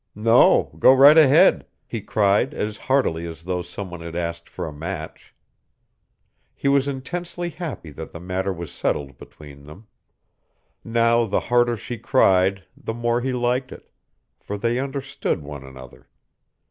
[0.15, 0.75] "No!
[0.79, 4.73] Go right ahead!" he cried as heartily as though some one had asked for a
[4.73, 5.35] match.
[6.55, 9.85] He was intensely happy that the matter was settled between them.
[10.83, 13.91] Now the harder she cried the more he liked it,
[14.39, 16.09] for they understood one another.